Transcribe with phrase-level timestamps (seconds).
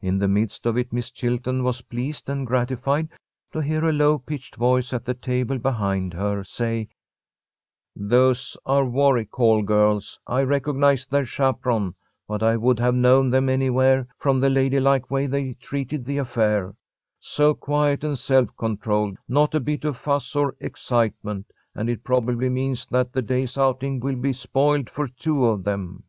[0.00, 3.08] In the midst of it, Miss Chilton was pleased and gratified
[3.52, 6.88] to hear a low pitched voice at the table behind her say:
[7.96, 10.16] "Those are Warwick Hall girls.
[10.28, 11.96] I recognize their chaperon,
[12.28, 16.76] but I would have known them anywhere from the ladylike way they treated the affair.
[17.18, 22.48] So quiet and self controlled, not a bit of fuss or excitement, and it probably
[22.48, 26.04] means that the day's outing will be spoiled for two of them."